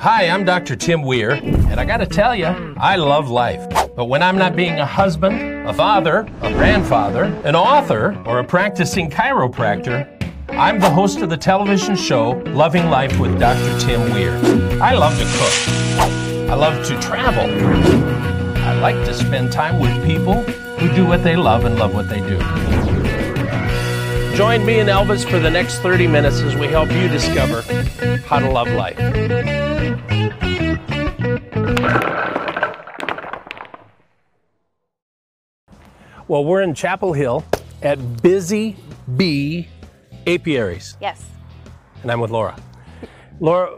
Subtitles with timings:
[0.00, 0.76] Hi, I'm Dr.
[0.76, 3.68] Tim Weir, and I gotta tell you, I love life.
[3.96, 8.44] But when I'm not being a husband, a father, a grandfather, an author, or a
[8.44, 10.06] practicing chiropractor,
[10.50, 13.80] I'm the host of the television show Loving Life with Dr.
[13.80, 14.34] Tim Weir.
[14.80, 16.48] I love to cook.
[16.48, 17.50] I love to travel.
[18.62, 22.08] I like to spend time with people who do what they love and love what
[22.08, 22.38] they do.
[24.38, 27.62] Join me and Elvis for the next 30 minutes as we help you discover
[28.28, 28.96] how to love life.
[36.28, 37.44] Well, we're in Chapel Hill
[37.82, 38.76] at Busy
[39.16, 39.66] Bee
[40.24, 41.28] Apiaries, Yes.
[42.02, 42.56] and I'm with Laura.
[43.40, 43.74] Laura,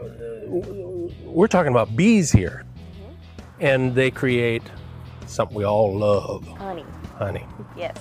[1.23, 2.65] we're talking about bees here,
[2.99, 3.65] mm-hmm.
[3.65, 4.61] and they create
[5.25, 6.85] something we all love Honey.
[7.17, 7.47] honey.
[7.75, 7.97] Yes.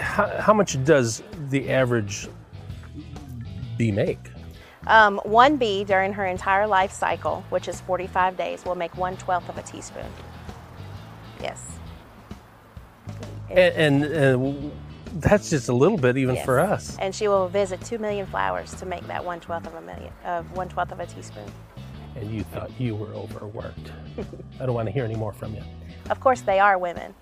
[0.00, 2.28] How, how much does the average
[3.76, 4.18] bee make?
[4.86, 9.16] Um, one bee during her entire life cycle, which is 45 days, will make one
[9.16, 10.06] twelfth of a teaspoon.
[11.40, 11.64] Yes.
[13.50, 14.70] And, and uh,
[15.14, 16.44] that's just a little bit even Yes.
[16.44, 16.96] for us.
[16.98, 20.12] And she will visit two million flowers to make that one twelfth of a million
[20.24, 21.46] of one twelfth of a teaspoon.
[22.16, 23.92] And you thought you were overworked.
[24.60, 25.62] I don't want to hear any more from you.
[26.10, 27.14] Of course, they are women.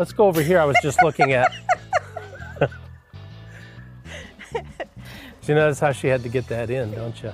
[0.00, 0.58] Let's go over here.
[0.58, 1.52] I was just looking at.
[5.46, 7.30] you notice how she had to get that in, don't you?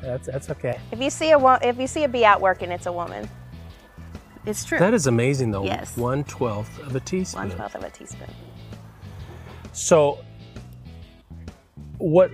[0.00, 0.78] That's that's okay.
[0.92, 3.28] If you see a if you see a bee out working, it's a woman.
[4.46, 4.78] It's true.
[4.78, 5.64] That is amazing, though.
[5.64, 5.96] Yes.
[5.96, 7.48] One twelfth of a teaspoon.
[7.48, 8.30] one twelfth of a teaspoon.
[9.72, 10.20] So,
[11.98, 12.30] what?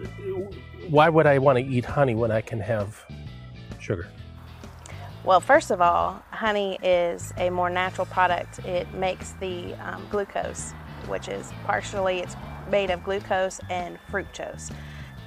[0.90, 3.02] Why would I want to eat honey when I can have
[3.78, 4.08] sugar?
[5.22, 8.60] Well, first of all, honey is a more natural product.
[8.60, 10.72] It makes the um, glucose,
[11.08, 12.36] which is partially it's
[12.70, 14.72] made of glucose and fructose.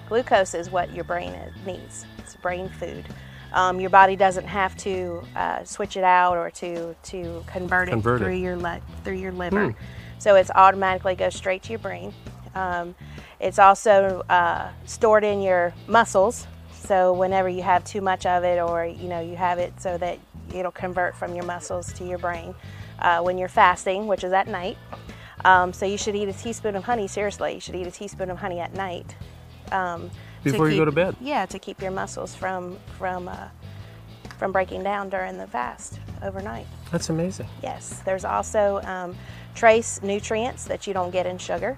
[0.09, 2.05] Glucose is what your brain needs.
[2.17, 3.08] It's brain food.
[3.53, 8.21] Um, your body doesn't have to uh, switch it out or to to convert, Convert
[8.21, 8.27] it it.
[8.27, 9.76] through your li- through your liver.
[10.17, 12.14] So it's automatically goes straight to your brain.
[12.55, 12.95] Um,
[13.39, 16.48] it's also uh, stored in your muscles.
[16.86, 19.98] So whenever you have too much of it, or you know you have it so
[19.98, 20.20] that
[20.54, 22.54] it'll convert from your muscles to your brain
[22.99, 24.77] uh, when you're fasting, which is at night.
[25.45, 27.08] Um, so you should eat a teaspoon of honey.
[27.08, 29.16] Seriously, you should eat a teaspoon of honey at night.
[29.71, 30.11] Um,
[30.44, 31.16] Before you go to bed?
[31.21, 33.48] Yeah, to keep your muscles from from uh,
[34.38, 36.67] from breaking down during the fast overnight.
[36.92, 37.48] That's amazing.
[37.61, 39.15] Yes, there's also um,
[39.55, 41.77] trace nutrients that you don't get in sugar.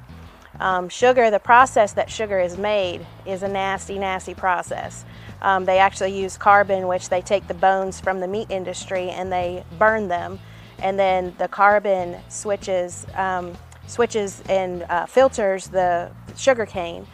[0.59, 5.05] Um, sugar, the process that sugar is made is a nasty, nasty process.
[5.41, 9.31] Um, they actually use carbon, which they take the bones from the meat industry and
[9.31, 10.39] they burn them,
[10.79, 13.53] and then the carbon switches um,
[13.87, 17.05] switches and uh, filters the sugar cane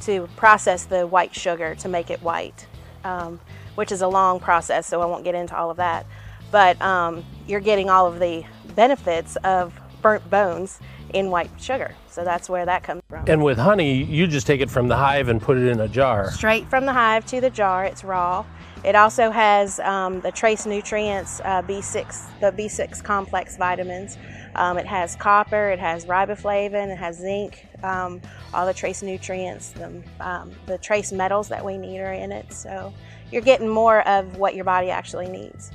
[0.00, 2.66] to process the white sugar to make it white,
[3.04, 3.40] um,
[3.76, 6.06] which is a long process, so I won't get into all of that.
[6.50, 8.44] But um, you're getting all of the
[8.74, 10.80] benefits of burnt bones
[11.14, 11.94] in white sugar.
[12.08, 13.24] So that's where that comes from.
[13.26, 15.88] And with honey, you just take it from the hive and put it in a
[15.88, 16.30] jar.
[16.30, 18.44] Straight from the hive to the jar, it's raw.
[18.84, 24.16] It also has um, the trace nutrients, uh, B6, the B6 complex vitamins.
[24.54, 28.20] Um, it has copper, it has riboflavin, it has zinc, um,
[28.54, 32.52] all the trace nutrients, the, um, the trace metals that we need are in it.
[32.52, 32.92] So
[33.32, 35.70] you're getting more of what your body actually needs.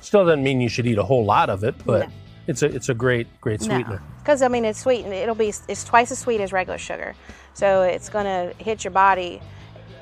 [0.00, 2.14] Still doesn't mean you should eat a whole lot of it, but No.
[2.46, 4.02] It's a it's a great great sweetener.
[4.18, 7.14] Because I mean, it's sweet, and it'll be it's twice as sweet as regular sugar,
[7.54, 9.40] so it's gonna hit your body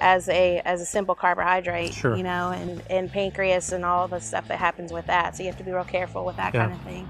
[0.00, 2.16] as a as a simple carbohydrate, Sure.
[2.16, 5.36] you know, and and pancreas and all the stuff that happens with that.
[5.36, 6.66] So you have to be real careful with that Yeah.
[6.66, 7.08] kind of thing.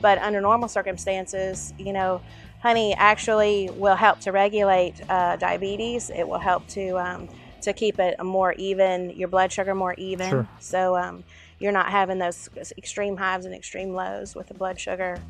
[0.00, 2.22] But under normal circumstances, you know,
[2.60, 6.10] honey actually will help to regulate uh, diabetes.
[6.14, 7.28] It will help to um,
[7.62, 10.28] to keep it more even, your blood sugar more even.
[10.30, 10.48] Sure.
[10.60, 11.24] So um,
[11.58, 15.20] you're not having those extreme highs and extreme lows with the blood sugar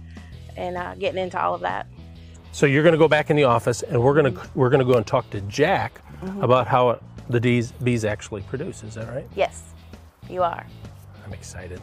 [0.57, 1.87] and uh, getting into all of that.
[2.53, 4.85] So you're going to go back in the office, and we're going to we're going
[4.85, 6.43] to go and talk to Jack Mm-hmm.
[6.43, 6.99] about how
[7.29, 8.83] the bees bees actually produce.
[8.83, 9.29] Is that right?
[9.37, 9.63] Yes,
[10.29, 10.67] you are.
[11.25, 11.81] I'm excited.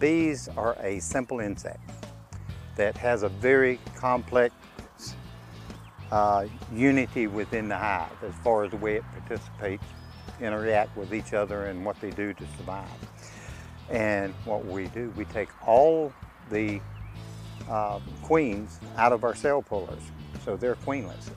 [0.00, 1.78] Bees are a simple insect
[2.74, 4.52] that has a very complex
[6.10, 9.84] uh, unity within the hive as far as the way it participates,
[10.40, 12.88] interact with each other, and what they do to survive.
[13.90, 16.12] And what we do, we take all
[16.48, 16.80] the
[17.68, 20.02] uh, queens out of our cell pullers,
[20.44, 21.30] so they're queenless.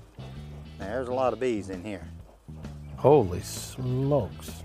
[0.80, 2.08] Now, there's a lot of bees in here.
[2.98, 4.64] Holy smokes!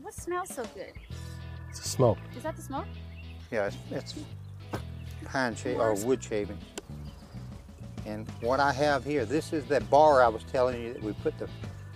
[0.00, 0.92] What smells so good?
[1.68, 2.18] It's a smoke.
[2.36, 2.86] Is that the smoke?
[3.50, 4.14] Yeah, it's, it's
[5.26, 6.58] pine shaving or wood shaving.
[8.06, 11.12] And what I have here, this is that bar I was telling you that we
[11.12, 11.48] put the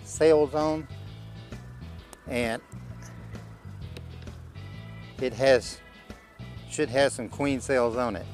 [0.03, 0.87] sails on.
[2.27, 2.61] And
[5.21, 5.79] it has,
[6.69, 8.25] should have some queen cells on it.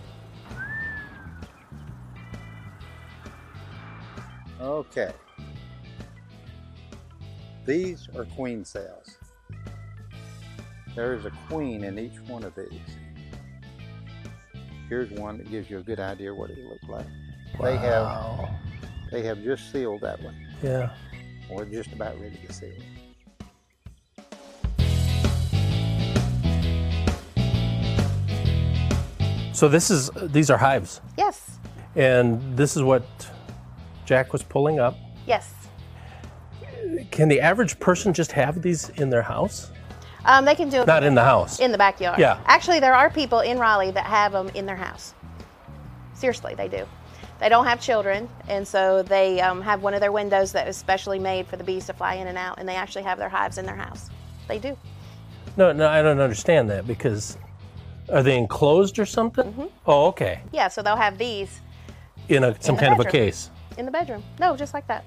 [4.60, 5.12] Okay.
[7.66, 9.18] These are queen cells.
[10.96, 12.80] There is a queen in each one of these.
[14.90, 17.06] Here's one that gives you a good idea what it looks like.
[17.62, 18.50] They have
[19.12, 20.36] they have just sealed that one.
[20.62, 20.92] Yeah.
[21.50, 23.01] We're just about ready to seal it.
[29.62, 31.60] So this is these are hives, Yes,
[31.96, 33.04] and this is what
[34.06, 34.96] Jack was pulling up.
[35.28, 35.54] yes.
[37.12, 39.70] Can the average person just have these in their house?
[40.26, 41.60] Um, they can do it Not in the house.
[41.60, 42.18] in the backyard.
[42.18, 42.40] Yeah.
[42.48, 45.14] Actually, there are people in Raleigh that have them in their house.
[46.16, 46.88] Seriously, they do.
[47.40, 50.76] They don't have children, and so they um, have one of their windows that is
[50.76, 53.30] specially made for the bees to fly in and out, and they actually have their
[53.30, 54.10] hives in their house.
[54.48, 54.76] They do.
[55.56, 57.38] No, no, I don't understand that because
[58.12, 59.46] are they enclosed or something?
[59.52, 59.66] Mm-hmm.
[59.86, 60.42] Oh, okay.
[60.52, 61.62] Yeah, so they'll have these
[62.30, 63.50] In a some the kind of a case.
[63.78, 64.24] in the bedroom.
[64.40, 65.04] No, just like that.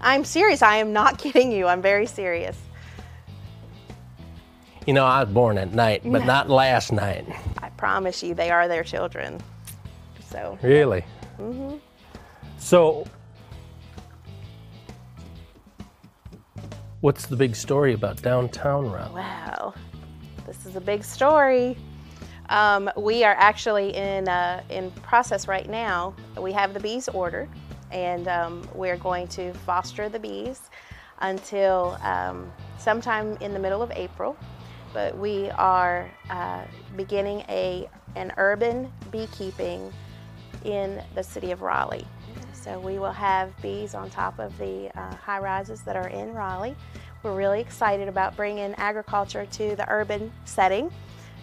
[0.00, 0.62] I'm serious.
[0.62, 1.66] I am not kidding you.
[1.66, 2.56] I'm very serious.
[4.86, 7.26] You know, I was born at night, but not last night.
[7.58, 9.38] I promise you, they are their children.
[10.30, 11.04] So, Really?
[11.38, 11.76] Mm-hmm.
[12.58, 13.06] So,
[17.00, 19.14] what's the big story about downtown Raleigh?
[19.22, 19.74] wow,
[20.48, 21.76] this is a big story.
[22.48, 26.14] Um, we are actually in uh, in process right now.
[26.40, 27.50] We have the bees ordered,
[27.92, 30.70] and um, we're going to foster the bees
[31.20, 34.36] until um, sometime in the middle of April.
[34.94, 36.64] But we are uh,
[36.96, 37.86] beginning a
[38.16, 39.92] an urban beekeeping
[40.64, 42.06] in the city of Raleigh.
[42.54, 46.32] So we will have bees on top of the uh, high rises that are in
[46.32, 46.76] Raleigh.
[47.22, 50.90] We're really excited about bringing agriculture to the urban setting,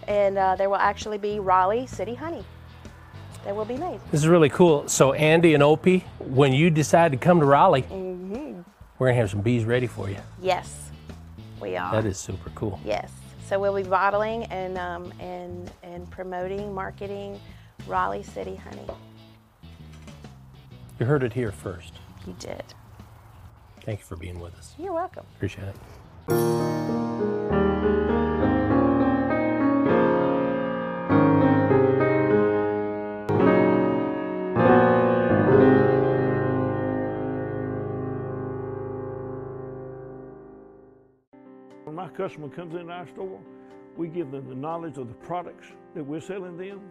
[0.08, 2.44] and uh, there will actually be Raleigh city honey
[3.44, 4.00] that will be made.
[4.12, 4.88] This is really cool.
[4.88, 8.62] So, Andy and Opie, when you decide to come to Raleigh, Mm-hmm.
[8.98, 10.18] we're gonna have some bees ready for you.
[10.42, 10.90] Yes,
[11.62, 11.92] we are.
[11.92, 12.80] That is super cool.
[12.86, 13.12] Yes.
[13.48, 17.40] So we'll be bottling and um, and and promoting, marketing
[17.86, 18.88] Raleigh City honey.
[21.00, 21.94] You heard it here first.
[22.26, 22.64] You did.
[23.86, 24.74] Thank you for being with us.
[24.80, 25.28] You're welcome.
[25.36, 25.76] Appreciate it.
[41.84, 43.40] When my customer comes into our store,
[43.96, 46.82] we give them the knowledge of the products that we're selling them,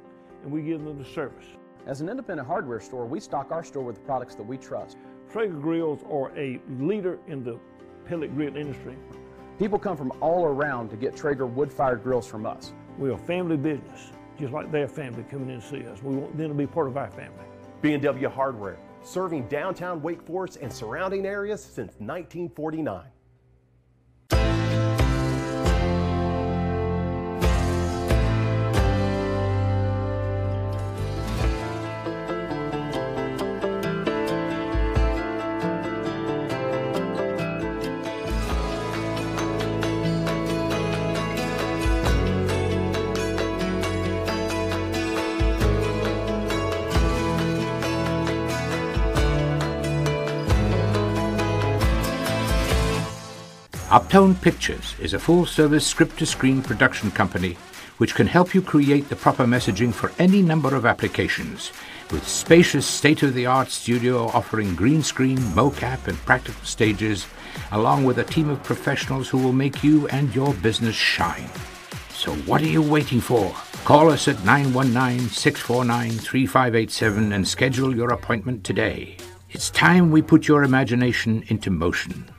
[0.45, 1.47] and we give them the service.
[1.87, 4.97] As an independent hardware store, we stock our store with the products that we trust.
[5.31, 7.59] Traeger grills are a leader in the
[8.07, 8.97] pellet grill industry.
[9.59, 12.73] People come from all around to get Traeger wood-fired grills from us.
[12.99, 16.03] We're a family business, just like their family coming in to see us.
[16.03, 17.45] We want them to be part of our family.
[17.83, 23.05] B&W Hardware, serving downtown Wake Forest and surrounding areas since 1949.
[54.15, 57.55] Uptone Pictures is a full service script to screen production company
[57.99, 61.73] which can help you create the proper messaging for any number of applications.
[62.13, 67.27] With spacious state of the art studio offering green screen, mocap, and practical stages,
[67.73, 71.51] along with a team of professionals who will make you and your business shine.
[72.11, 73.53] So, what are you waiting for?
[73.85, 79.17] Call us at 919 649 3587 and schedule your appointment today.
[79.51, 82.31] It's time we put your imagination into motion.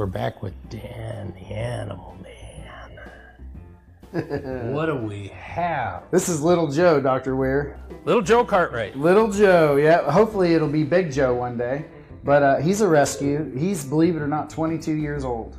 [0.00, 2.90] We're back with Dan the Animal Man.
[4.72, 6.04] what do we have?
[6.10, 7.36] This is Little Joe, Dr.
[7.36, 7.78] Weir.
[8.06, 8.96] Little Joe Cartwright.
[8.96, 10.10] Little Joe, yeah.
[10.10, 11.84] Hopefully it'll be Big Joe one day.
[12.24, 13.54] But uh, he's a rescue.
[13.54, 15.58] He's, believe it or not, 22 years old.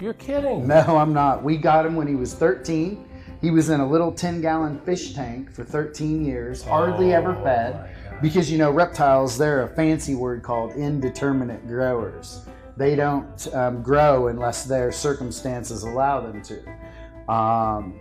[0.00, 0.66] You're kidding.
[0.66, 1.44] No, I'm not.
[1.44, 3.06] We got him when he was 13.
[3.42, 7.44] He was in a little 10 gallon fish tank for 13 years, hardly ever Oh,
[7.44, 7.94] fed.
[8.22, 12.46] Because, you know, reptiles, they're a fancy word called indeterminate growers.
[12.78, 17.32] They don't um, grow unless their circumstances allow them to.
[17.32, 17.98] Um,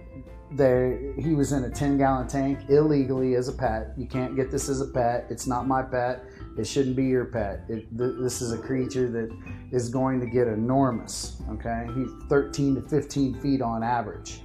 [0.49, 3.93] he was in a 10 gallon tank illegally as a pet.
[3.97, 5.25] You can't get this as a pet.
[5.31, 6.23] It's not my pet.
[6.57, 7.63] It shouldn't be your pet.
[7.67, 9.35] It, th- this is a creature that
[9.71, 11.41] is going to get enormous.
[11.49, 14.41] Okay, he's 13 to 15 feet on average.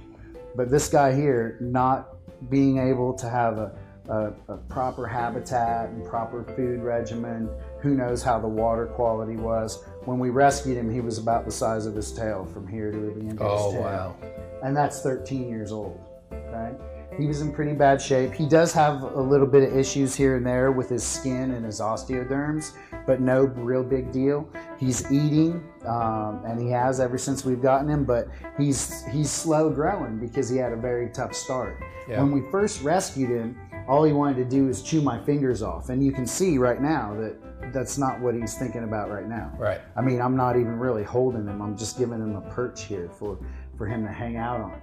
[0.55, 2.17] But this guy here, not
[2.49, 3.75] being able to have a,
[4.09, 7.49] a, a proper habitat and proper food regimen,
[7.81, 9.83] who knows how the water quality was.
[10.05, 12.97] When we rescued him, he was about the size of his tail from here to
[12.97, 14.15] the end of Oh, his tail wow.
[14.63, 15.99] and that's 13 years old.
[16.33, 16.71] Okay,
[17.17, 18.33] he was in pretty bad shape.
[18.33, 21.63] He does have a little bit of issues here and there with his skin and
[21.65, 22.73] his osteoderms,
[23.05, 24.49] but no real big deal.
[24.79, 28.03] He's eating, um, and he has ever since we've gotten him.
[28.03, 31.77] But he's he's slow growing because he had a very tough start.
[32.09, 32.21] Yeah.
[32.21, 35.89] When we first rescued him, all he wanted to do is chew my fingers off,
[35.89, 37.35] and you can see right now that
[37.73, 39.51] that's not what he's thinking about right now.
[39.57, 39.81] Right.
[39.95, 41.61] I mean, I'm not even really holding him.
[41.61, 43.37] I'm just giving him a perch here for
[43.77, 44.81] for him to hang out on.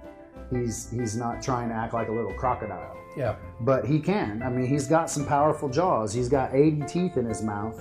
[0.51, 3.35] He's he's not trying to act like a little crocodile, Yeah.
[3.61, 4.41] but he can.
[4.43, 6.13] I mean, he's got some powerful jaws.
[6.13, 7.79] He's got 80 teeth in his mouth.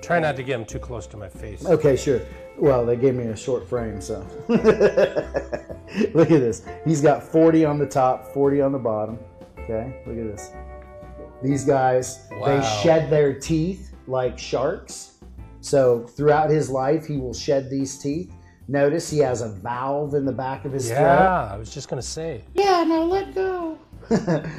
[0.00, 1.64] Try not to get him too close to my face.
[1.66, 2.20] Okay, sure.
[2.58, 6.62] Well, they gave me a short frame, so look at this.
[6.84, 9.18] He's got 40 on the top, 40 on the bottom.
[9.64, 10.52] Okay, look at this.
[11.42, 12.46] These guys, Wow.
[12.60, 15.12] they shed their teeth like sharks.
[15.60, 18.32] So throughout his life, he will shed these teeth.
[18.68, 21.00] Notice he has a valve in the back of his throat.
[21.00, 22.44] Yeah, I was just gonna say.
[22.54, 23.78] Yeah, now let go.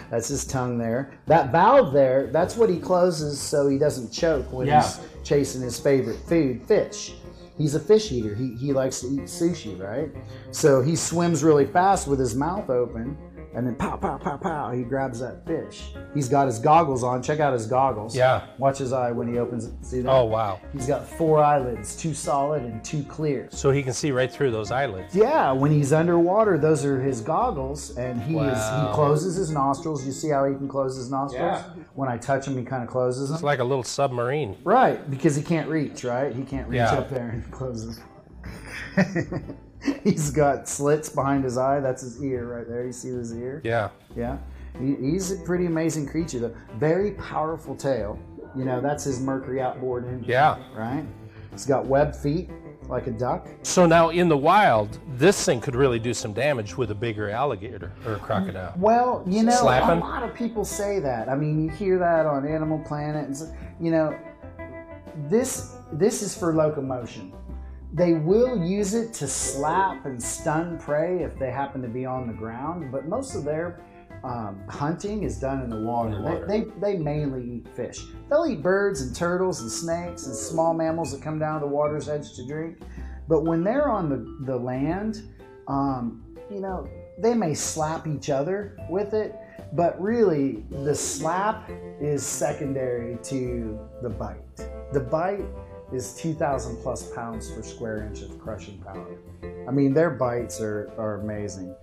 [0.09, 1.11] that's his tongue there.
[1.27, 4.81] That valve there, that's what he closes so he doesn't choke when Yeah.
[4.81, 7.15] he's chasing his favorite food, fish.
[7.57, 8.35] He's a fish eater.
[8.35, 10.09] He, he likes to eat sushi, right?
[10.51, 13.17] So he swims really fast with his mouth open,
[13.55, 15.91] and then pow, pow, pow, pow, he grabs that fish.
[16.13, 17.23] He's got his goggles on.
[17.23, 18.15] Check out his goggles.
[18.15, 18.47] Yeah.
[18.57, 19.73] Watch his eye when he opens it.
[19.81, 20.09] See that?
[20.11, 20.59] Oh wow.
[20.73, 23.47] He's got four eyelids, two solid and two clear.
[23.51, 25.15] So he can see right through those eyelids.
[25.15, 30.05] Yeah, when he's underwater, those are his goggles, and he is he closes his nostrils.
[30.05, 31.61] You see how he can close his nostrils?
[31.77, 31.83] Yeah.
[31.93, 33.35] When I touch him, he kind of closes them.
[33.35, 34.57] It's like a little submarine.
[34.63, 36.03] right, because he can't reach.
[36.03, 36.93] Right, he can't reach Yeah.
[36.95, 38.03] up there and close them.
[40.03, 41.79] he's got slits behind his eye.
[41.79, 42.85] That's his ear right there.
[42.85, 43.61] You see his ear?
[43.63, 43.89] Yeah.
[44.15, 44.37] Yeah.
[44.79, 46.55] He, he's a pretty amazing creature, though.
[46.77, 48.19] Very powerful tail.
[48.55, 50.25] You know, that's his Mercury outboard engine.
[50.29, 50.57] Yeah.
[50.75, 51.05] Right.
[51.51, 52.49] He's got webbed feet
[52.89, 53.47] like a duck.
[53.63, 57.29] So now in the wild, this thing could really do some damage with a bigger
[57.29, 58.73] alligator or a crocodile.
[58.77, 60.01] Well, you know, Slapping?
[60.01, 61.29] a lot of people say that.
[61.29, 64.17] I mean, you hear that on Animal Planet, and so, you know,
[65.29, 67.33] this this is for locomotion.
[67.95, 72.27] They will use it to slap and stun prey if they happen to be on
[72.27, 73.79] the ground, but most of their
[74.25, 76.09] um, hunting is done in the water.
[76.09, 76.45] In the water.
[76.45, 78.05] They, they, they mainly eat fish.
[78.29, 81.71] They'll eat birds and turtles and snakes and small mammals that come down to the
[81.71, 82.79] water's edge to drink.
[83.29, 85.21] But when they're on the, the land,
[85.69, 86.21] um,
[86.51, 89.35] you know, they may slap each other with it,
[89.71, 91.71] but really the slap
[92.01, 94.57] is secondary to the bite.
[94.91, 95.45] The bite
[95.91, 99.17] is 2,000 plus pounds per square inch of crushing power.
[99.67, 101.75] I mean, their bites are, are amazing.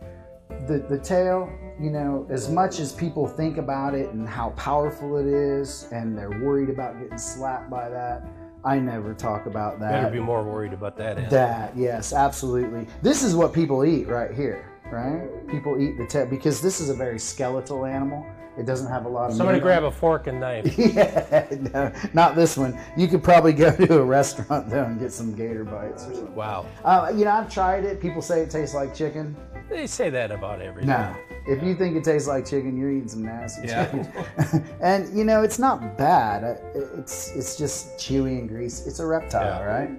[0.68, 5.16] The, the tail, you know, as much as people think about it and how powerful
[5.16, 8.26] it is, and they're worried about getting slapped by that,
[8.64, 9.90] I never talk about that.
[9.90, 11.30] Better be more worried about that end.
[11.30, 12.86] That, yes, absolutely.
[13.02, 15.48] This is what people eat right here, right?
[15.48, 18.24] People eat the tail because this is a very skeletal animal.
[18.58, 20.76] It doesn't have a lot of Somebody grab on a fork and knife.
[20.78, 22.78] Yeah, no, not this one.
[22.96, 26.34] You could probably go to a restaurant though and get some gator bites or something.
[26.34, 26.66] Wow.
[26.84, 28.00] Uh, you know, I've tried it.
[28.00, 29.34] People say it tastes like chicken.
[29.70, 30.90] They say that about everything.
[30.90, 31.16] No.
[31.46, 33.86] If you think it tastes like chicken, you're eating some nasty Yeah.
[33.86, 34.66] chicken.
[34.82, 36.60] and you know, it's not bad.
[36.74, 38.86] It's it's just chewy and greasy.
[38.88, 39.64] It's a reptile, Yeah.
[39.64, 39.90] right?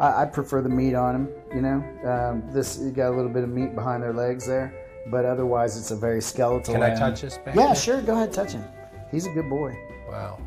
[0.00, 1.28] I, I prefer the meat on them.
[1.54, 4.72] You know, um, this you got a little bit of meat behind their legs there,
[5.10, 6.74] but otherwise it's a very skeletal.
[6.74, 7.10] Can I animal.
[7.10, 8.00] touch this back Yeah, sure.
[8.02, 8.64] Go ahead, touch him.
[9.10, 9.76] He's a good boy.
[10.08, 10.40] Wow.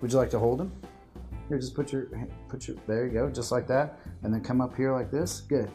[0.00, 0.72] Would you like to hold him?
[1.48, 2.08] Here, just put your
[2.48, 5.40] put your there you go, just like that, and then come up here like this.
[5.40, 5.70] Good.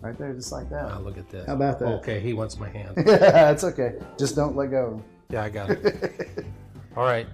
[0.00, 0.84] Right there, just like that.
[0.84, 1.46] Wow, look at this.
[1.46, 1.86] How about that?
[1.86, 2.94] Okay, he wants my hand.
[3.06, 3.94] yeah, it's okay.
[4.16, 5.02] Just don't let go.
[5.28, 6.46] Yeah, I got it.
[6.96, 7.26] All right.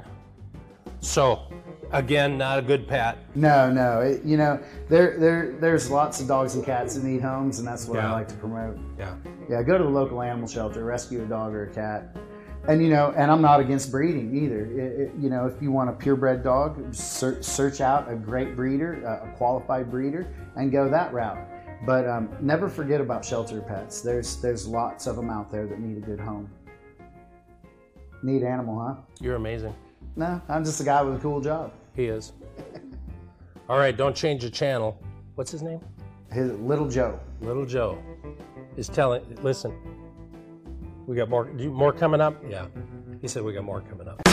[1.05, 1.43] So,
[1.93, 3.19] again, not a good pat.
[3.35, 4.01] No, no.
[4.01, 4.59] It, you know,
[4.89, 8.11] there, there, there's lots of dogs and cats that need homes, and that's what I
[8.11, 8.79] like to promote.
[8.99, 9.15] Yeah.
[9.49, 12.17] Yeah, go to the local animal shelter, rescue a dog or a cat.
[12.69, 14.65] and you know, and I'm not against breeding either.
[14.65, 18.57] It, it, you know, if you want a purebred dog, search, search out a great
[18.57, 21.39] breeder, a qualified breeder, and go that route.
[21.85, 24.01] But um, never forget about shelter pets.
[24.01, 26.51] There's there's lots of them out there that need a good home.
[28.23, 29.03] Neat animal, huh?
[29.21, 29.75] You're amazing.
[30.17, 31.73] No, I'm just a guy with a cool job.
[31.97, 32.33] He is.
[33.69, 35.01] All right, don't change the channel.
[35.35, 35.81] What's his name?
[36.31, 37.19] His little Joe.
[37.41, 37.99] Little Joe
[38.77, 39.23] is telling.
[39.43, 39.75] Listen,
[41.07, 41.47] we got more.
[41.47, 42.43] More coming up.
[42.49, 42.67] Yeah,
[43.21, 44.24] he said we got more coming up.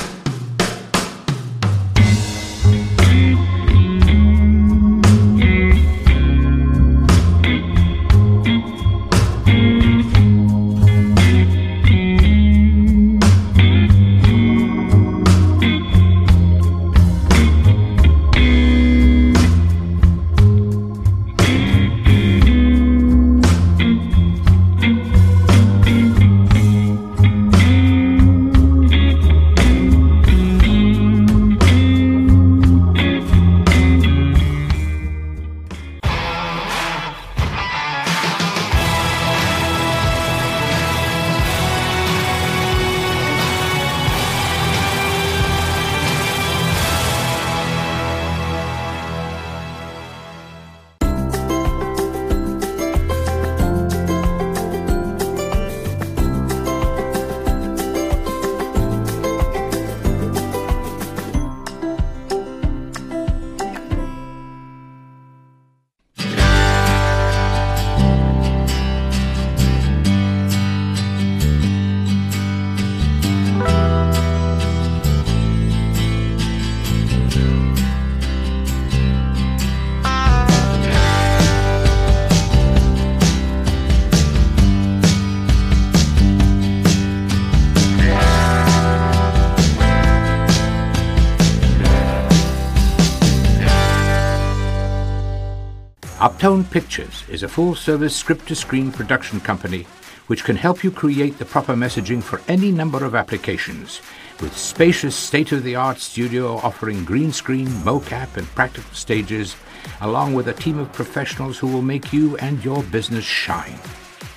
[96.22, 99.88] Uptone Pictures is a full service script to screen production company
[100.28, 104.04] which can help you create the proper messaging for any number of applications,
[104.39, 109.56] with spacious state of the art studio offering green screen, mocap, and practical stages,
[110.02, 113.80] along with a team of professionals who will make you and your business shine.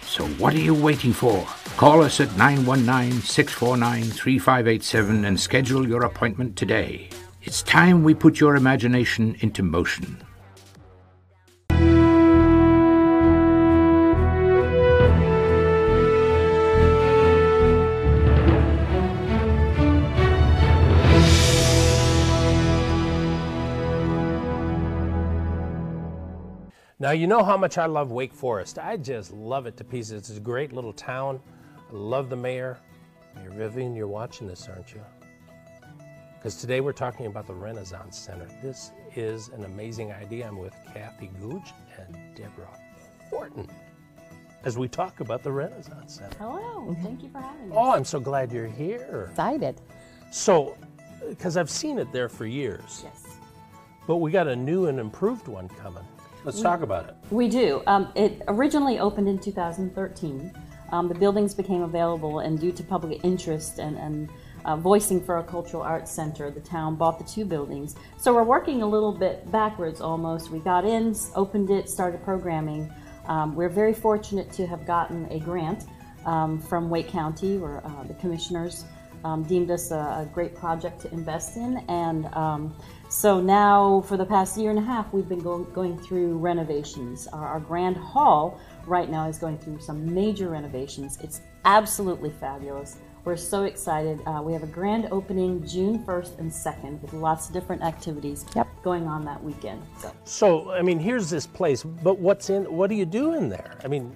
[0.06, 1.46] So, what are you waiting for?
[1.76, 7.10] Call us at 919 649 3587 and schedule your appointment today.
[7.42, 10.23] It's time we put your imagination into motion.
[27.04, 28.78] Now, you know how much I love Wake Forest.
[28.78, 30.12] I just love it to pieces.
[30.12, 31.38] It's a great little town.
[31.90, 32.78] I love the mayor.
[33.36, 35.02] Mayor Vivian, you're watching this, aren't you?
[36.38, 38.48] Because today we're talking about the Renaissance Center.
[38.62, 40.48] This is an amazing idea.
[40.48, 42.80] I'm with Kathy Gooch and Deborah
[43.28, 43.68] Horton
[44.64, 46.38] as we talk about the Renaissance Center.
[46.38, 47.76] Hello, thank you for having me.
[47.76, 49.26] Oh, I'm so glad you're here.
[49.28, 49.78] Excited.
[50.32, 50.78] So,
[51.28, 53.02] because I've seen it there for years.
[53.04, 53.26] Yes.
[54.06, 56.06] But we got a new and improved one coming.
[56.44, 57.14] Let's talk about it.
[57.30, 57.82] We do.
[57.86, 60.52] Um, it originally opened in 2013.
[60.92, 64.28] Um, the buildings became available, and due to public interest and, and
[64.64, 67.96] uh, voicing for a cultural arts center, the town bought the two buildings.
[68.18, 70.50] So we're working a little bit backwards almost.
[70.50, 72.92] We got in, opened it, started programming.
[73.26, 75.84] Um, we're very fortunate to have gotten a grant
[76.26, 78.84] um, from Wake County, where uh, the commissioners
[79.24, 82.74] um, deemed us a, a, great project to invest in, and um,
[83.14, 87.28] so now, for the past year and a half, we've been go- going through renovations.
[87.28, 91.18] Our, our, grand hall right now is going through some major renovations.
[91.22, 92.96] It's absolutely fabulous.
[93.24, 94.20] We're so excited.
[94.26, 98.44] Uh, we have a grand opening June 1st and 2nd with lots of different activities
[98.54, 98.66] yep.
[98.82, 99.80] going on that weekend.
[99.98, 100.12] So.
[100.24, 102.64] so, I mean, here's this place, but what's in?
[102.64, 103.78] What do you do in there?
[103.84, 104.12] I mean,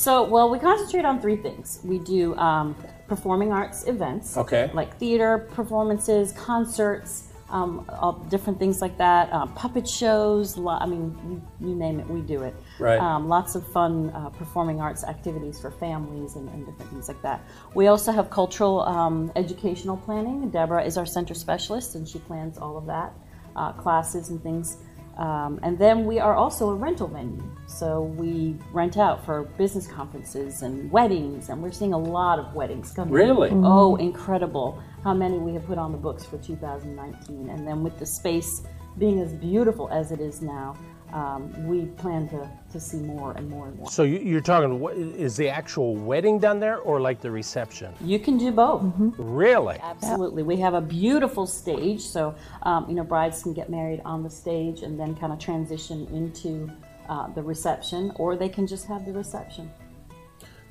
[0.00, 1.80] so well, we concentrate on three things.
[1.84, 2.74] We do um,
[3.08, 7.86] performing arts events, okay, like theater performances, concerts um,
[8.28, 9.32] different things like that.
[9.32, 10.56] Uh, puppet shows.
[10.56, 11.16] Lo- I mean,
[11.60, 12.54] you, you, name it, we do it.
[12.78, 13.00] Right.
[13.00, 17.20] Um, lots of fun uh, performing arts activities for families and, and, different things like
[17.22, 17.44] that.
[17.74, 20.50] We also have cultural um, educational planning.
[20.50, 23.12] Deborah is our center specialist, and she plans all of that,
[23.56, 24.78] uh, classes and things.
[25.16, 27.42] Um, and then we are also a rental venue.
[27.66, 32.54] So we rent out for business conferences and weddings, and we're seeing a lot of
[32.54, 33.12] weddings coming.
[33.12, 33.50] Really?
[33.52, 37.48] Oh, incredible how many we have put on the books for 2019.
[37.48, 38.62] And then with the space
[38.98, 40.76] being as beautiful as it is now,
[41.12, 43.90] um, we plan to, to see more and more and more.
[43.90, 47.92] So you- you're talking, what- is the actual wedding done there or like the reception?
[48.00, 48.82] You can do both.
[49.18, 49.78] Really?
[49.82, 50.42] Absolutely.
[50.42, 54.30] We have a beautiful stage, so um, you know brides can get married on the
[54.30, 56.70] stage and then kind of transition into
[57.08, 59.70] uh, the reception, or they can just have the reception.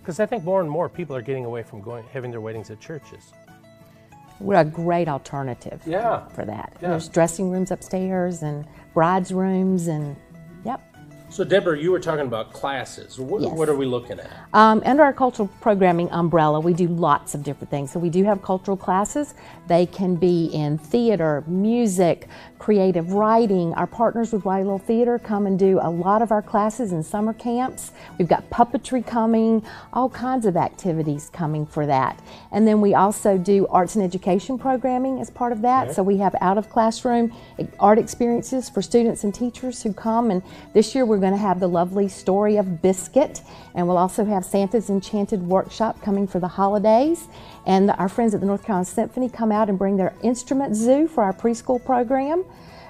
[0.01, 2.69] Because I think more and more people are getting away from going having their weddings
[2.71, 3.33] at churches.
[4.39, 6.25] We're a great alternative Yeah.
[6.29, 6.77] for that.
[6.81, 6.89] Yeah.
[6.91, 10.17] There's dressing rooms upstairs and brides' rooms and yep.
[11.31, 13.19] So Deborah, you were talking about classes.
[13.19, 13.51] What, Yes.
[13.55, 14.29] what are we looking at?
[14.53, 17.91] Um, under our cultural programming umbrella, we do lots of different things.
[17.91, 19.35] So we do have cultural classes.
[19.67, 22.27] They can be in theater, music,
[22.59, 23.73] creative writing.
[23.73, 27.03] Our partners with White Little Theater come and do a lot of our classes and
[27.03, 27.91] summer camps.
[28.17, 32.19] We've got puppetry coming, all kinds of activities coming for that.
[32.51, 35.85] And then we also do arts and education programming as part of that.
[35.85, 35.93] Okay.
[35.93, 37.33] So we have out of classroom
[37.79, 40.29] art experiences for students and teachers who come.
[40.29, 40.43] And
[40.73, 43.41] this year we're going to have the lovely story of Biscuit,
[43.73, 47.27] and we'll also have Santa's Enchanted Workshop coming for the holidays.
[47.65, 51.07] And our friends at the North Carolina Symphony come out and bring their instrument zoo
[51.07, 52.45] for our preschool program.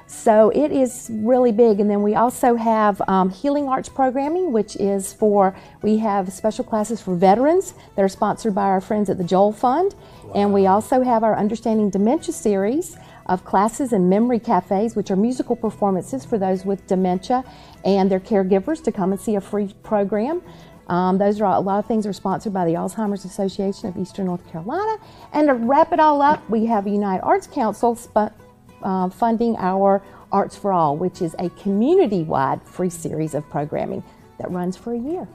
[0.08, 1.79] So it is really big.
[1.79, 6.63] And then we also have um, healing arts programming, which is for, we have special
[6.63, 9.93] classes for veterans that are sponsored by our friends at the Joel Fund.
[10.34, 12.97] And we also have our Understanding Dementia series
[13.29, 17.43] of classes and memory cafes, which are musical performances for those with dementia
[17.85, 20.41] and their caregivers to come and see a free program.
[20.87, 23.95] Um, those are all, a lot of things are sponsored by the Alzheimer's Association of
[23.97, 24.97] Eastern North Carolina.
[25.31, 28.33] And to wrap it all up, we have United Arts Council sp-
[28.81, 34.03] uh, funding our Arts for All, which is a community-wide free series of programming
[34.39, 35.27] that runs for a year.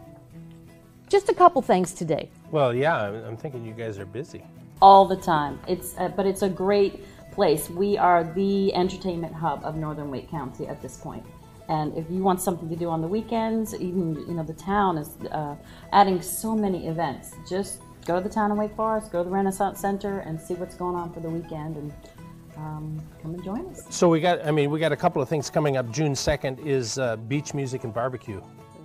[1.08, 2.18] Just a couple things to do.
[2.50, 4.42] Well, yeah, I'm, I'm thinking you guys are busy.
[4.82, 5.60] all the time.
[5.66, 7.04] It's uh, but it's a great
[7.34, 7.68] place.
[7.68, 11.24] We are the entertainment hub of Northern Wake County at this point.
[11.68, 14.98] And if you want something to do on the weekends, even you know the town
[14.98, 15.56] is uh,
[15.92, 17.32] adding so many events.
[17.48, 20.54] Just go to the town of Wake Forest, go to the Renaissance Center, and see
[20.54, 21.92] what's going on for the weekend, and
[22.56, 23.82] um, come and join us.
[23.88, 25.90] So we got, I mean, we got a couple of things coming up.
[25.90, 28.40] June 2nd is uh, beach music and barbecue.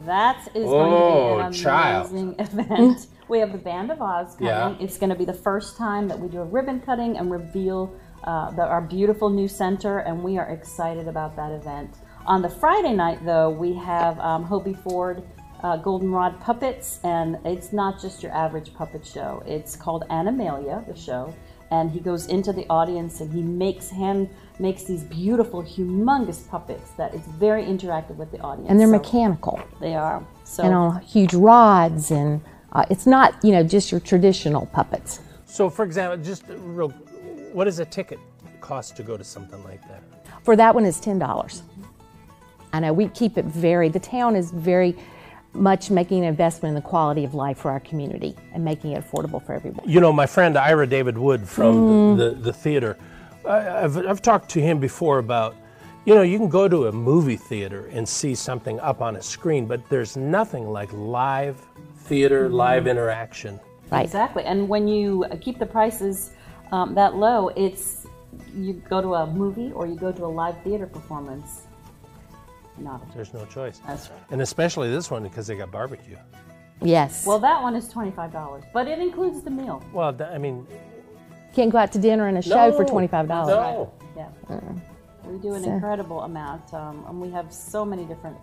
[0.05, 2.11] That is Oh, going to be an child.
[2.11, 3.07] amazing event.
[3.27, 4.47] we have the Band of Oz coming.
[4.47, 4.75] Yeah.
[4.79, 7.93] It's going to be the first time that we do a ribbon cutting and reveal
[8.23, 11.95] uh, the, our beautiful new center, and we are excited about that event.
[12.25, 15.23] On the Friday night, though, we have um, Hobey Ford
[15.63, 19.43] uh, Goldenrod Puppets, and it's not just your average puppet show.
[19.45, 21.33] It's called Animalia, the show,
[21.71, 24.29] and he goes into the audience and he makes hand
[24.59, 28.69] makes these beautiful, humongous puppets that is very interactive with the audience.
[28.69, 29.59] And they're So- mechanical.
[29.79, 30.21] they are.
[30.43, 32.41] So and on huge rods, and
[32.73, 35.21] uh, it's not, you know, just your traditional puppets.
[35.45, 36.91] So, for example, just real,
[37.53, 38.19] what does a ticket
[38.61, 40.01] cost to go to something like that?
[40.43, 41.63] For that one, it's ten dollars.
[42.71, 43.89] I know we keep it very.
[43.89, 44.95] The town is very
[45.53, 49.03] much making an investment in the quality of life for our community and making it
[49.03, 49.81] affordable for everyone.
[49.89, 52.17] You know, my friend Ira David Wood from Mm.
[52.17, 52.97] the, the, the theater,
[53.47, 55.55] I, I've, I've talked to him before about,
[56.05, 59.21] you know, you can go to a movie theater and see something up on a
[59.23, 61.59] screen, but there's nothing like live
[62.01, 63.59] theater, live interaction.
[63.91, 64.03] Right.
[64.05, 64.43] Exactly.
[64.43, 66.33] And when you keep the prices
[66.71, 68.05] um, that low, it's
[68.55, 71.63] you go to a movie or you go to a live theater performance.
[72.77, 73.81] Not There's no choice.
[73.85, 74.19] That's right.
[74.31, 76.15] And especially this one because they got barbecue.
[76.81, 77.25] Yes.
[77.25, 79.83] Well, that one is twenty-five dollars, but it includes the meal.
[79.93, 80.65] Well, th- I mean,
[81.53, 83.49] Can't go out to dinner and a show for twenty-five dollars.
[83.49, 83.93] no.
[84.15, 84.59] Yeah.
[85.25, 88.37] We do an So- incredible amount, um, and we have so many different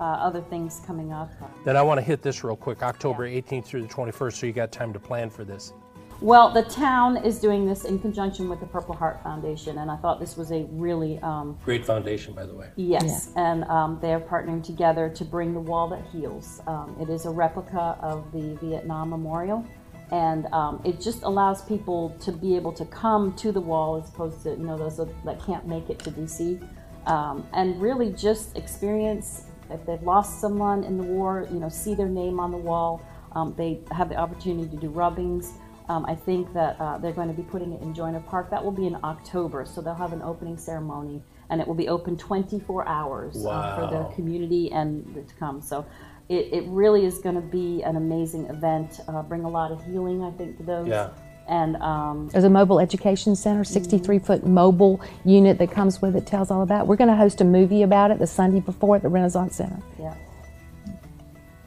[0.00, 1.30] uh, other things coming up.
[1.64, 4.52] then I want to hit this real quick October 18th through the 21st, so you
[4.52, 5.72] got time to plan for this.
[6.20, 9.96] Well, the town is doing this in conjunction with the Purple Heart Foundation, and I
[9.96, 12.70] thought this was a really um, Great foundation, by the way.
[12.76, 16.62] Yes, and um, they are partnering together to bring the wall that heals.
[16.66, 19.66] Um, it is a replica of the Vietnam Memorial,
[20.10, 24.08] and um, it just allows people to be able to come to the wall as
[24.08, 26.66] opposed to you know those that can't make it to DC,
[27.06, 31.94] um, and really just experience if they've lost someone in the war, you know, see
[31.94, 33.02] their name on the wall.
[33.32, 35.52] Um, they have the opportunity to do rubbings.
[35.88, 38.50] Um, I think that uh, they're going to be putting it in Joyner Park.
[38.50, 41.88] That will be in October, so they'll have an opening ceremony, and it will be
[41.88, 45.62] open 24 hours uh, for the community and to come.
[45.62, 45.86] So
[46.28, 49.00] it, it really is going to be an amazing event.
[49.06, 50.88] Uh, bring a lot of healing, I think, to those.
[50.88, 51.10] Yeah.
[51.48, 56.26] And um, There's a mobile education center, 63 foot mobile unit that comes with it,
[56.26, 56.88] tells all about.
[56.88, 59.80] We're going to host a movie about it the Sunday before at the Renaissance Center.
[59.98, 60.14] yeah.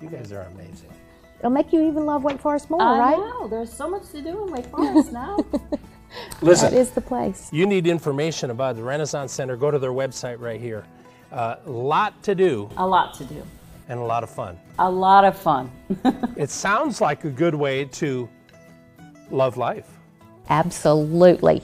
[0.02, 0.90] You guys are amazing.
[1.40, 2.90] It'll make you even love Wake Forest more, right?
[2.90, 3.18] I right?
[3.18, 3.48] know.
[3.48, 5.38] There's so much to do in Wake Forest now.
[6.42, 7.50] Listen, That is the place.
[7.54, 10.86] You need information about the Renaissance Center, go to their website right here.
[11.32, 13.44] A lot to do A lot to do.
[13.88, 14.60] and a lot of fun.
[14.80, 15.72] A lot of fun.
[16.36, 18.28] It sounds like a good way to
[19.30, 19.88] love life.
[20.50, 21.62] Absolutely.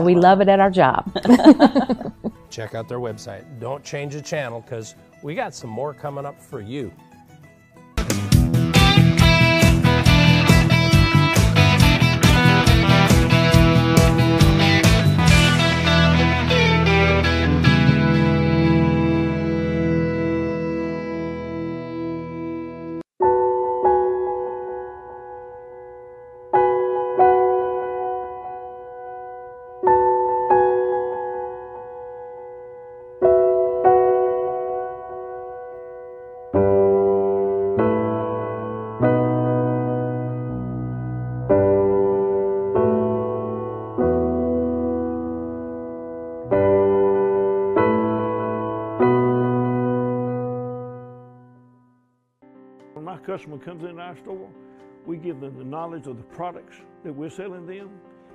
[0.00, 1.04] We love it at our job.
[2.50, 3.44] Check out their website.
[3.60, 6.92] Don't change the channel because we got some more coming up for you.
[53.24, 54.48] Customer comes into our store,
[55.06, 57.90] we give them the knowledge of the products that we're selling them,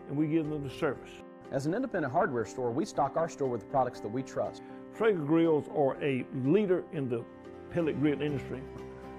[0.08, 1.12] and we give them the service.
[1.52, 4.64] As an independent hardware store, we stock our store with the products that we trust.
[4.98, 7.24] Traeger grills are a leader in the
[7.72, 8.62] pellet grill industry.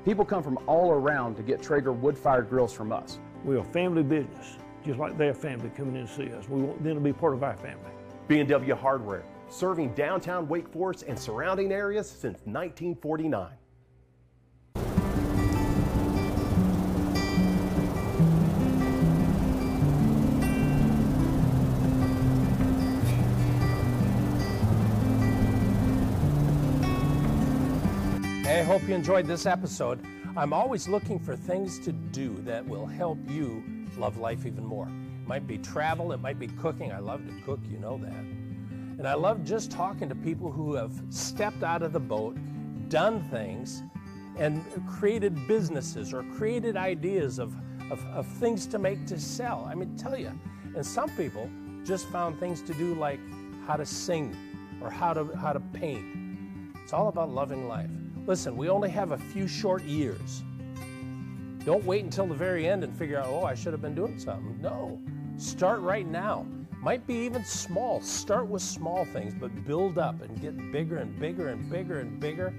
[0.04, 3.18] People come from all around to get Traeger wood-fired grills from us.
[3.44, 6.48] We're a family business, just like their family coming in to see us.
[6.48, 7.90] We want them to be part of our family.
[8.28, 13.48] B&W Hardware, serving downtown Wake Forest and surrounding areas since 1949.
[28.66, 30.04] Hope you enjoyed this episode.
[30.36, 33.62] I'm always looking for things to do that will help you
[33.96, 34.88] love life even more.
[34.88, 36.90] It might be travel, it might be cooking.
[36.90, 38.10] I love to cook, you know that.
[38.10, 42.36] And I love just talking to people who have stepped out of the boat,
[42.88, 43.84] done things,
[44.36, 44.64] and
[44.98, 47.54] created businesses or created ideas of,
[47.92, 49.64] of, of things to make to sell.
[49.70, 50.32] I mean, tell you,
[50.74, 51.48] and some people
[51.84, 53.20] just found things to do like
[53.64, 54.36] how to sing
[54.82, 56.04] or how to, how to paint.
[56.82, 57.90] It's all about loving life.
[58.26, 60.42] Listen, we only have a few short years.
[61.64, 64.18] Don't wait until the very end and figure out, oh, I should have been doing
[64.18, 64.60] something.
[64.60, 65.00] No,
[65.36, 66.44] start right now.
[66.80, 68.00] Might be even small.
[68.00, 72.18] Start with small things, but build up and get bigger and bigger and bigger and
[72.18, 72.50] bigger.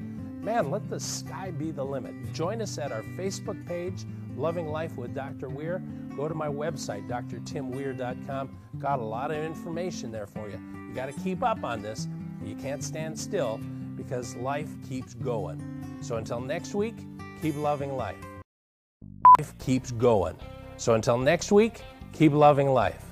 [0.42, 2.16] Man, let the sky be the limit.
[2.34, 4.06] Join us at our Facebook page,
[4.38, 5.50] Loving Life with Dr.
[5.50, 5.82] Weir.
[6.16, 8.58] Go to my website, drtimweir.com.
[8.80, 10.60] Got a lot of information there for you.
[10.88, 12.08] You got to keep up on this.
[12.46, 13.60] You can't stand still
[13.98, 15.60] because life keeps going.
[16.02, 16.96] So until next week,
[17.42, 18.16] keep loving life.
[19.40, 20.38] Life keeps going.
[20.78, 21.82] So until next week,
[22.14, 23.04] keep loving life.